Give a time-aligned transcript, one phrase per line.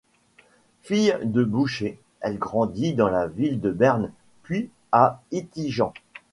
[0.81, 5.91] Fille de boucher, elle grandit dans la ville de Berne, puis à Ittigen.